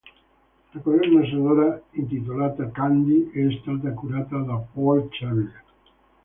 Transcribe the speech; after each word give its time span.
La 0.73 0.79
colonna 0.81 1.23
sonora, 1.27 1.79
intitolata 1.91 2.71
"Candy", 2.71 3.29
è 3.31 3.55
stata 3.61 3.91
curata 3.91 4.37
da 4.39 4.55
Paul 4.73 5.09
Charlier. 5.11 5.63